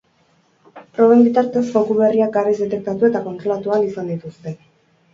Proben 0.95 1.21
bitartez, 1.27 1.63
foku 1.77 1.99
berriak 2.01 2.33
garaiz 2.39 2.57
detektatu 2.65 3.11
eta 3.13 3.25
kontrolatu 3.31 3.73
ahal 3.79 3.89
izan 3.93 4.15
dituzte. 4.17 4.61